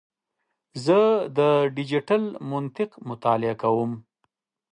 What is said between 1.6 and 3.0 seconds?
ډیجیټل منطق